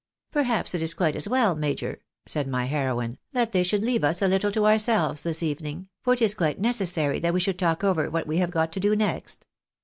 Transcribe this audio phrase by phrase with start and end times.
[0.31, 4.19] "Perhaps it is quite as well, major," said my heroine," that they should leave us
[4.23, 7.83] a little to ourselves this evening, for it is quite necessary that we should talk
[7.83, 9.45] over what we have got to do next.